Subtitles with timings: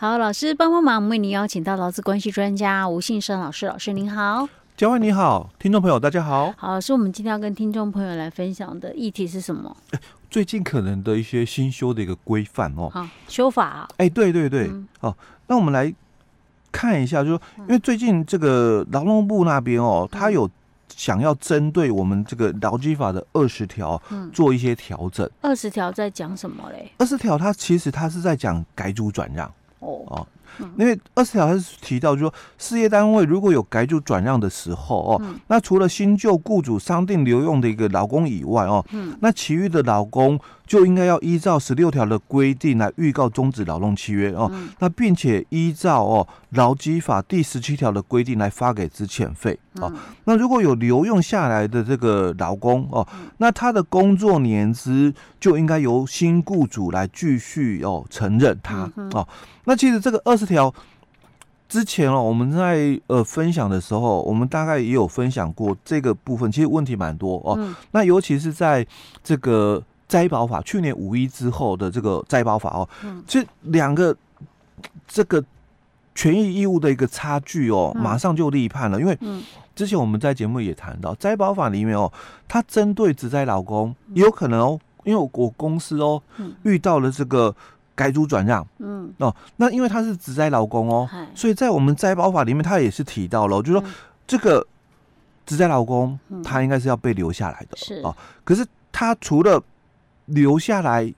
[0.00, 4.48] 好，老师帮帮忙，我们为您邀请到劳资关系专家吴信生老师，老师您好。
[4.76, 6.54] 嘉惠你好，听众朋友大家好。
[6.56, 9.76] 好，老师，我们今天要跟听众朋友来分享的议题是什么？
[10.30, 12.88] 最近可能的一些新修的一个规范哦。
[12.88, 13.88] 好，修法啊。
[13.96, 15.12] 哎，对对对，嗯、哦，
[15.48, 15.92] 那我们来
[16.70, 20.48] 看一下，就是说，因为最近这个劳动部那边哦，他有
[20.94, 24.00] 想要针对我们这个劳基法的二十条
[24.32, 25.28] 做一些调整。
[25.40, 26.92] 二十条在讲什么嘞？
[26.98, 29.52] 二十条它其实它是在讲改组转让。
[29.80, 30.26] 哦。
[30.76, 49.90] 因为二十条它是提到，就说事业单位如果有改组转让的时候哦，嗯、那除了新旧雇主商定留用的一个劳工以外哦，嗯、那其余的劳工就应该要依照十六条的规定来预告终止劳动契约哦，嗯、那并且依照哦劳基法第十七条的规定来发给资遣费哦。
[49.94, 59.26] 嗯、那如果有留用下来的这个劳工哦，嗯、那他的工作年资就应该由新雇主来继续哦承认他哦。
[59.26, 59.26] 嗯
[59.68, 60.72] 那其实这个二十条
[61.68, 66.50] 之前哦，我们在呃分享的时候，我们大概也有分享过这个部分。
[66.50, 67.56] 其实问题蛮多哦。
[67.58, 68.86] 嗯、那尤其是在
[69.22, 74.16] 这个摘保法去年五一之后的这个摘保法哦，嗯，这两个
[75.06, 75.44] 这个
[76.14, 78.98] 权益义务的一个差距哦，马上就立判了。
[78.98, 79.18] 因为
[79.76, 82.10] 之前我们在节目也谈到，灾保法里面哦，
[82.48, 86.22] 它针对只在老公也有可能哦，因为我公司哦
[86.62, 87.54] 遇到了这个。
[87.98, 89.12] 改组转让，嗯。
[89.18, 93.84] 哦，那因为他是职灾劳工哦，所以在我们灾保法里面，他也是提到了，就是说
[94.24, 94.64] 这个
[95.44, 98.00] 职灾劳工，他应该是要被留下来的，是。
[98.04, 98.14] 哦。
[98.44, 99.60] 可是他除了
[100.26, 101.12] 留下来，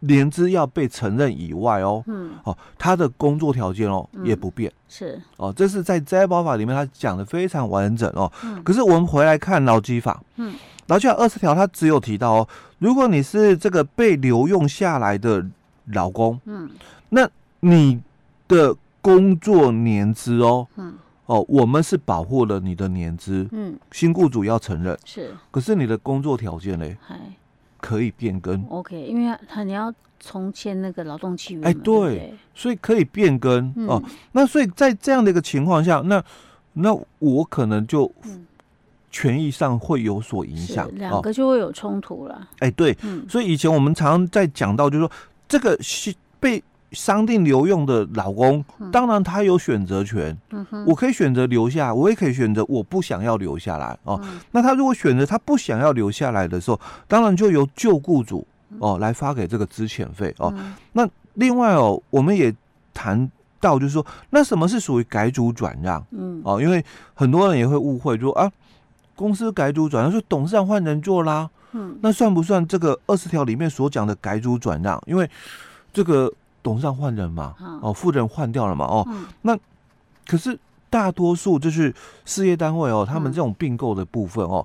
[0.00, 2.32] 年资要被承认以外哦，嗯。
[2.44, 5.18] 哦，他的工作条件哦也不变，是。
[5.38, 8.30] 哦，这是在灾保法里面他讲的非常完整哦。
[8.62, 10.54] 可是我们回来看劳基法，嗯，
[10.88, 15.46] 劳基法二十条，他只有提到哦，如果你是这个被留用下来的。
[15.86, 16.70] 劳工，嗯，
[17.10, 17.28] 那
[17.60, 18.00] 你
[18.48, 20.94] 的工作年资哦，嗯，
[21.26, 24.98] 哦，我们是保护了你的年资，嗯，新雇主要承认。
[25.04, 27.18] 是，可是你的工作条件呢，还
[27.78, 34.02] 可以变更，OK，因为他你要重签那个劳动契约，哎，对，所以可以变更哦。
[34.32, 36.24] 那所以在这样的一个情况下，那
[36.72, 38.10] 那我可能就
[39.10, 42.48] 权益上会有所影响，两个就会有冲突了。
[42.60, 42.96] 哎，对，
[43.28, 45.10] 所以以前我们常常在讲到，就是说。
[45.48, 46.62] 这个是被
[46.92, 50.36] 商定留用的老公，当然他有选择权。
[50.50, 54.20] 嗯、哼我可以选择留下，我也可以选择我不想要留下来哦。
[54.22, 58.46] 嗯、那他如果选择他不想要留下来的时候，当然就由旧雇主
[58.78, 60.52] 哦来发给这个资遣费哦。
[60.56, 62.54] 嗯、那另外哦，我们也
[62.92, 63.28] 谈
[63.60, 66.04] 到就是说，那什么是属于改组转让？
[66.12, 66.84] 嗯哦，因为
[67.14, 68.48] 很多人也会误会说啊，
[69.16, 71.50] 公司改组转让是董事长换人做啦。
[71.76, 75.02] 嗯，那算不算这个二十条里面所讲的改组转让？
[75.06, 75.28] 因为
[75.92, 79.06] 这个董事长换人嘛，哦，副人换掉了嘛，哦，
[79.42, 79.58] 那
[80.26, 80.56] 可是
[80.88, 81.92] 大多数就是
[82.24, 84.64] 事业单位哦，他们这种并购的部分哦，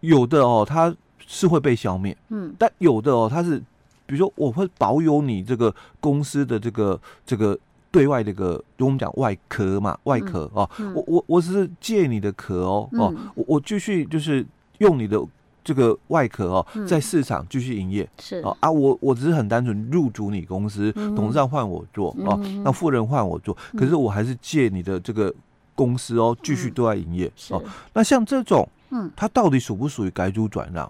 [0.00, 0.94] 有的哦，它
[1.26, 3.58] 是会被消灭，嗯，但有的哦，它是
[4.06, 7.58] 比如说我会保有你这个公司的这个这个
[7.90, 14.46] 对外的一个，就我们讲外壳嘛，外壳哦，我我我只是借你的壳哦，哦，我我继续就是
[14.78, 15.20] 用你的。
[15.64, 18.36] 这个外壳哦，在市场继续营业、嗯、是。
[18.40, 25.32] 啊啊，我我只是很单纯入主你公司，嗯、董事长换我做哦，嗯、那富人换我做，可是我还是借你的这个
[25.74, 27.62] 公司哦，继续对外营业、嗯、哦。
[27.94, 30.86] 那像这种，嗯，它到底属不属于改组转让？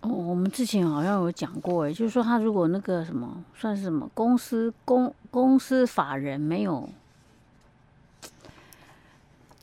[0.00, 6.88] 哦，我们之前好像有讲过，哎，就是说他如果那个什么算是什么公司公公司法人没有。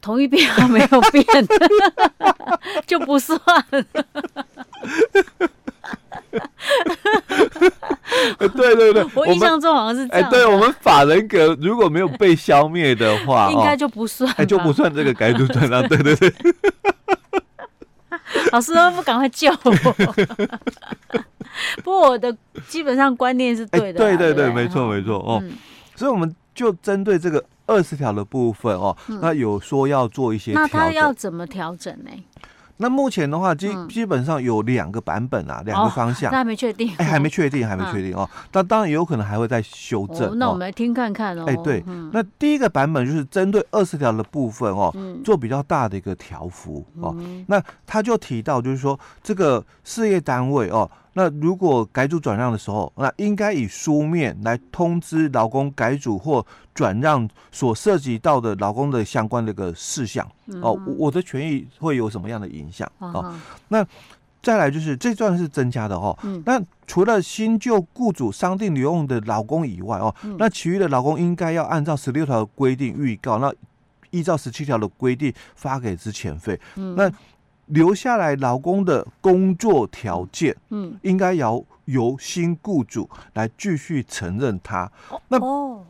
[0.02, 1.26] 同一变还没有变，
[2.88, 3.40] 就不算。
[8.56, 10.28] 对对对， 我印象中好像是这样。
[10.28, 15.88] 哎，对我们法人格如果没有被消灭的话，应该就不算，哎，就不算这个改组转让。
[15.88, 16.34] 对对对，
[18.52, 19.72] 老师都不赶快救我。
[21.84, 22.36] 不过我的
[22.68, 24.00] 基本上观念是对的。
[24.00, 25.44] 对对对，没错没错哦。
[25.96, 27.44] 所以我们就针对这个。
[27.72, 32.12] 二十条的部分哦，嗯、那有说要做一些调整，那他要怎么调整呢？
[32.78, 38.28] 那目前的话，基基本上有两个版本啊，两、嗯、个方向，还没确定，哎，还没确定，还没确定哦。
[38.54, 40.32] 那、嗯、当然也有可能还会再修正。
[40.32, 41.46] 哦、那我们来听看看哦。
[41.48, 47.16] 哎，对，嗯、那第一个版本就是针对二十条的部分哦，嗯、做比较大的一个条幅哦。
[47.20, 50.90] 嗯、那他就提到，就是说这个事业单位哦。
[51.14, 60.26] 那如果改组转让的时候，那应该以书面来通知劳工改组或转让所涉及到的劳工的相关的一个事项
[60.62, 60.80] 哦。
[60.98, 63.36] 我的权益会有什么样的影响哦？
[63.68, 63.86] 那
[64.42, 66.18] 再来就是这段是增加的哦。
[66.24, 66.42] 嗯。
[66.46, 73.54] 那除了新旧雇主商定留用的劳工以外哦，嗯、那其余的劳工应该要按照十六条的规定预告，那
[74.12, 76.60] 依照十七条的规定发给之遣费。
[76.76, 76.96] 嗯。
[76.96, 77.12] 那
[77.72, 84.90] 留下来劳工的工作条件，嗯，应该要由新雇主来继续承认他。
[85.28, 85.84] 那哦，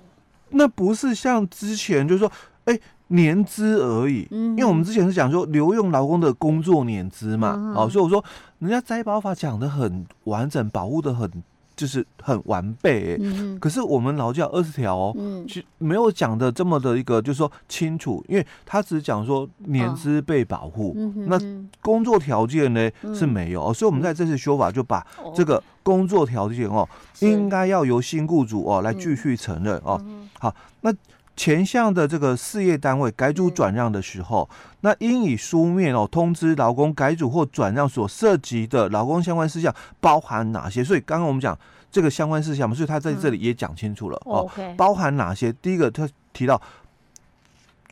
[0.50, 2.32] 那不是像之前就是说，
[2.66, 2.82] 哎、欸。
[3.14, 8.24] 年资而已，因为我们之前是讲说留用劳工的工作年资嘛，嗯、哦，所以我说
[8.60, 11.30] 人家摘保法讲的很完整，保护的很
[11.76, 21.40] 就是很完备，嗯，可是我们劳教二十条哦，嗯，其实没有讲的这么的一个就是说清楚，因为他只讲说年资被保护，哦、那
[21.82, 26.88] 工作条件呢、嗯、是没有，所以我们在这次修法就把这个工作条件哦，
[27.20, 30.00] 应该要由新雇主哦来继续承认哦，
[30.40, 30.94] 好，那。
[31.42, 40.84] 前项的这个事业单位改组转让的时候，嗯、那应以书面哦通知劳工改组或转让所涉及的劳工相关事项包含哪些？
[40.84, 41.58] 所以刚刚我们讲
[41.92, 44.52] 这个相关事项嘛，所以他在这里也讲清楚了、嗯、哦。
[44.78, 45.52] 包含哪些？
[45.54, 46.62] 第一个他提到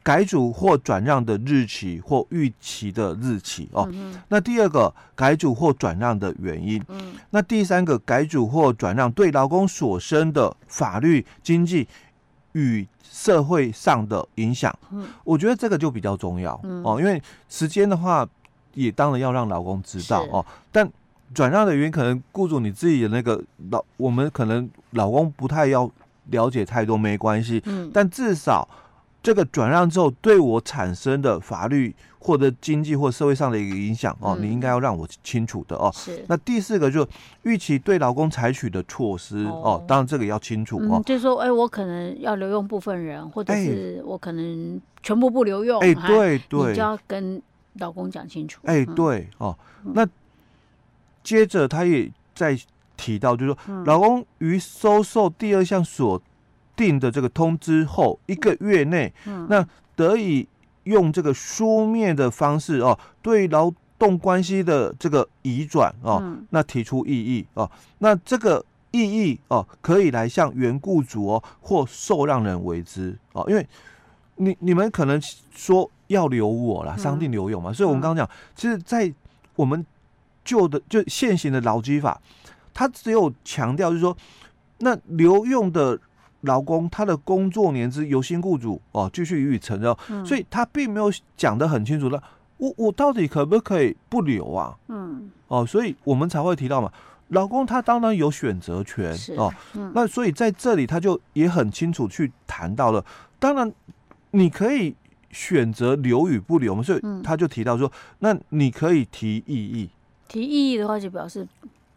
[0.04, 3.90] 改组或转让的日期或预期的日期哦。
[3.92, 6.80] 嗯、那第二个改组或转让的原因。
[6.90, 7.16] 嗯。
[7.32, 11.88] 那第三个改组或转让对劳工所生的法律经济
[12.54, 18.28] 与社会上的影响，嗯，我觉得这个就比较重要，嗯、哦，因为时间的话，
[18.74, 20.46] 也当然要让老公知道哦。
[20.72, 20.90] 但
[21.34, 23.42] 转让的原因，可能雇主你自己的那个
[23.72, 25.90] 老，我们可能老公不太要
[26.32, 28.68] 了解太多，没关系，嗯，但至少。
[29.22, 35.92] 这个转让之后对我产生的法律或者经济或社会上的一个影响哦，你应该要让我清楚的哦。
[35.94, 36.24] 是。
[36.28, 37.08] 那第四个就
[37.44, 41.02] 预期对劳工采取的措施哦，当然这个要清楚哦。
[41.06, 45.82] 就是说，哎，我可能要留用部分人，或者是我可能全部不留用。
[45.82, 47.42] 哎，对对，你就要跟
[47.74, 48.62] 老公讲清楚。
[48.64, 49.58] 哎，对哦。
[49.84, 50.08] 那
[51.24, 52.58] 接着他也在
[52.96, 56.22] 提到，就是说，老公于收受第二项所。
[56.80, 59.68] 定的这个通知后一个月内，嗯、那
[59.98, 60.48] 得以
[60.84, 73.68] 用这个书面的方式哦，对劳动关系的这个移转哦，嗯、那提出异议哦，那这个异议哦，可以来向原雇主哦或受让人为之哦，因为
[74.38, 75.22] 你你们可能
[75.54, 79.14] 说要留我啦，商定留用嘛，嗯、所以我们刚刚讲，其实，在
[79.58, 79.86] 我们
[80.46, 82.22] 旧的就现行的劳基法，
[82.74, 84.16] 它只有强调就是说，
[84.78, 86.00] 那留用的。
[86.42, 92.22] 劳工他的工作年资由新雇主哦继续予以承认，嗯、所以他并没有讲得很清楚的，
[92.58, 94.78] 我我到底可不可以不留啊？
[94.88, 96.92] 嗯，哦，所以我们才会提到嘛，
[97.30, 103.04] 劳工他当然有选择权是哦，嗯、那所以在这里他就也很清楚去谈到了，
[103.38, 103.72] 当然
[104.32, 104.96] 你可以
[105.32, 109.90] 选择留与不留嘛，所以他就提到说，嗯、那你可以提异议，
[110.28, 111.48] 提异议的话就表示。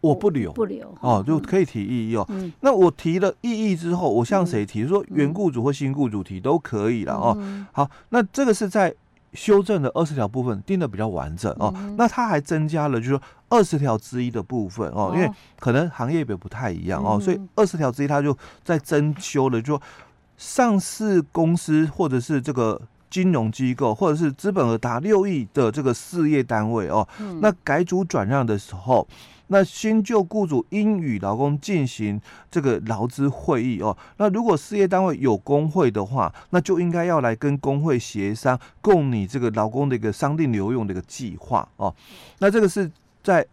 [0.02, 0.92] 我不留，不留。
[1.00, 2.26] 哦，就可以提异议哦。
[2.28, 4.82] 嗯、那我提了异议之后，我向谁提？
[4.82, 7.34] 嗯、说原雇主或新雇主提都可以了哦。
[7.38, 8.92] 嗯、好，那这个是在
[9.32, 11.72] 修正的二十条部分定的比较完整哦。
[11.76, 19.82] 嗯、那他还增加了，就是说二十条之一的部分哦，因为可能行业别不太一样哦，嗯、所以二十条之一他就在增修了，就说
[20.36, 22.80] 上市公司或者是这个
[23.12, 29.06] 金融机构或者是资本额达六亿的这个事业单位哦，嗯、那改组转让的时候。
[29.48, 32.18] 那新旧雇主应与劳工进行
[32.50, 33.94] 这个劳资会议哦。
[34.16, 41.94] 那如果事业单位有工会的话，那就应该要来跟工会协商，供你这个劳工的一个商定留用的一个计划哦。
[42.38, 42.90] 那这个是
[43.22, 43.46] 在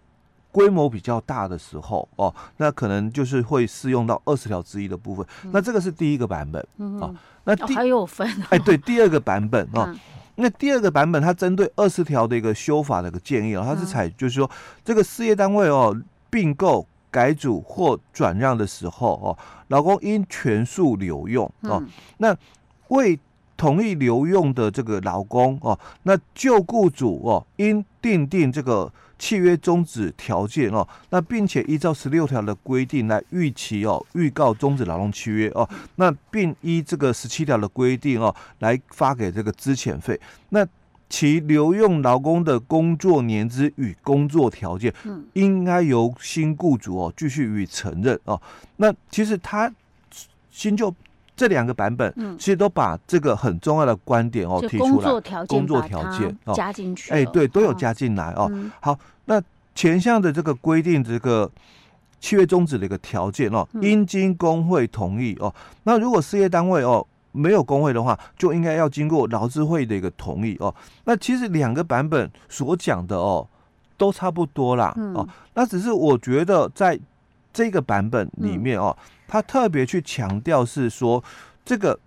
[0.51, 5.25] 规模比较大的时候哦，那可能就是会适用到二十条之一的部分。
[5.51, 7.13] 那这个是第一个版本哦。
[7.43, 9.95] 那第还有分哎，对，第二个版本哦。
[10.35, 14.49] 那第二个版本，它针对二十条的一个修法的一个建议哦，它是采就是说，
[14.83, 15.95] 这个事业单位哦
[16.29, 19.37] 并购、改组或转让的时候哦，
[19.67, 21.83] 劳工应全数留用哦。
[22.17, 22.35] 那
[22.87, 23.19] 未
[23.55, 28.91] 同意留用的这个劳工哦，那旧雇主哦应订定这个。
[29.19, 40.19] 契约终止条件哦，那并且依照十六条的规定来预期哦，预告终止劳动契约哦，那并依这个十七条的规定哦，来发给这个资遣费。
[40.49, 40.65] 那
[41.09, 48.41] 其留用劳工的工作年资与工作条件，嗯，应该由新雇主哦继续予以承认哦。
[48.77, 49.71] 那其实他
[50.49, 50.95] 新旧。
[51.39, 58.51] 这两个版本，其实都把这个很重要的观点哦提出来，工作条件，工作条件哦加进去，哎，对，都有加进来哦。
[58.81, 59.41] 好，那
[59.73, 61.49] 前项的这个规定，这个
[62.19, 65.55] 契约终止的一个条件哦，应经工会同意哦。
[65.83, 70.75] 那如果事业单位哦没有工会的话，就应该要经过劳资会的一个同意哦。
[71.05, 73.47] 那其实两个版本所讲的哦，
[73.95, 74.93] 都差不多啦。
[74.97, 76.99] 嗯、哦，那只是我觉得在
[77.59, 78.95] 这个版本里面哦，
[79.27, 81.21] 他特别去强调是说
[81.65, 81.99] 这个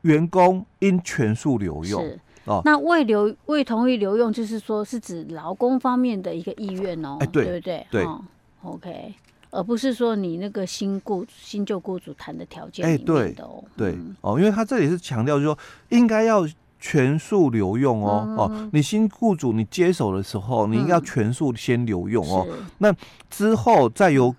[0.00, 2.02] 员工应全数留用。
[2.02, 2.18] 是。
[2.46, 7.86] 哦，那未留未同意留用，就是说是指劳工方面的一个意愿哦，哎、对，对不对？
[7.92, 8.20] 对、哦、
[8.64, 9.14] ，OK。
[9.52, 15.58] 而不是说你那个新雇新旧雇主谈的条件里面的哦，对哦，因为他这里是强调，就是说
[15.90, 16.44] 应该要
[16.80, 22.46] 全数留用哦哦，你新雇主你接手的时候，你应该要全数先留用哦，
[22.78, 22.92] 那
[23.28, 24.34] 之后再由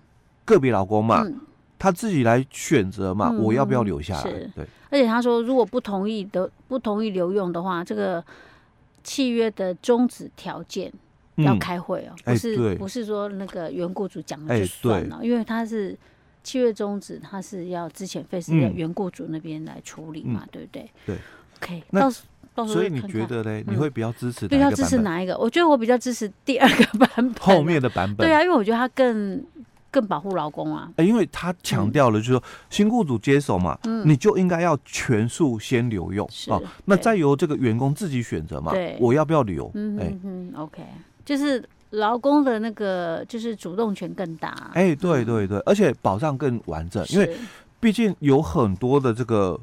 [0.54, 1.26] 个别老公嘛，
[1.80, 4.24] 他自己来选择嘛，我要不要留下来？
[4.24, 8.24] 对，而且他说，如果不同意的不同意留用的话，这个
[9.04, 10.92] 契约的终止条件。
[11.38, 15.98] 要开会哦，不是不是说那个原雇主讲了就算了，因为他是
[16.44, 20.92] 契约终止，他是要之前费事要原雇主那边来处理嘛，对不对？
[21.06, 21.18] 对
[21.58, 23.64] ，OK，到时到时候所以你觉得嘞？
[23.66, 24.48] 你会比较支持？
[24.48, 25.36] 比较支持哪一个？
[25.38, 28.28] 我觉得我比较支持第二个版本，后面的版本。
[28.28, 29.44] 对啊，因为我觉得他更
[29.92, 30.92] 更保护劳工啊。
[30.98, 39.70] 因为他强调了，就是说新雇主接手嘛，你就应该要全数先留用啊，那再由这个员工自己选择嘛，我要不要留？
[39.74, 40.82] 嗯嗯，OK。
[41.24, 44.72] 就是劳工的那个，就是主动权更大。
[44.74, 47.38] 哎、欸，对对对，而且保障更完整，因为
[47.80, 49.60] 毕竟有很多的这个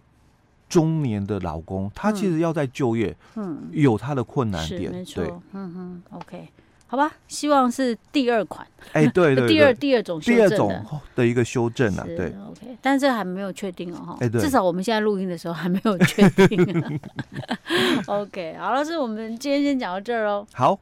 [0.68, 6.48] 中年的劳工，他其实要在就业，嗯，有他的困难点，对嗯哼，OK，
[6.90, 17.00] 好吧，希望是第二款，哎、欸，对对，对， 第二第二种修正的，第二种的一个修正啊，对，OK，但是这还没有确定哦，哈、欸，至少我们现在录音的时候还没有确定。
[18.08, 20.78] OK，好了，是我们今天先讲到这儿哦，好。